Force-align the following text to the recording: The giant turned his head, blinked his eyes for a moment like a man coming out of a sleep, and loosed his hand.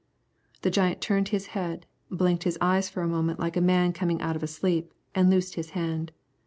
The 0.63 0.71
giant 0.71 0.99
turned 0.99 1.27
his 1.27 1.45
head, 1.53 1.85
blinked 2.09 2.41
his 2.43 2.57
eyes 2.59 2.89
for 2.89 3.03
a 3.03 3.07
moment 3.07 3.39
like 3.39 3.55
a 3.55 3.61
man 3.61 3.93
coming 3.93 4.19
out 4.19 4.35
of 4.35 4.41
a 4.41 4.47
sleep, 4.47 4.95
and 5.13 5.29
loosed 5.29 5.53
his 5.53 5.69
hand. 5.77 6.11